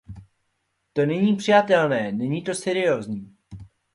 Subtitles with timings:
[0.93, 3.35] To není přijatelné, není to seriózní.